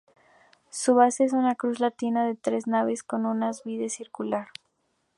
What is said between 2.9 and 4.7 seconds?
con un ábside circular.